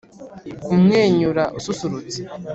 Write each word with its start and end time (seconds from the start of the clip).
kumwenyura 0.63 1.43
ususurutse 1.57 2.21